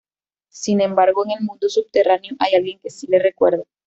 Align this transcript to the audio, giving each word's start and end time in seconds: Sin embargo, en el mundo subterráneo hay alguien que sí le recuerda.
Sin 0.49 0.81
embargo, 0.81 1.27
en 1.27 1.33
el 1.37 1.41
mundo 1.45 1.69
subterráneo 1.69 2.35
hay 2.39 2.55
alguien 2.55 2.79
que 2.79 2.89
sí 2.89 3.05
le 3.05 3.19
recuerda. 3.19 3.63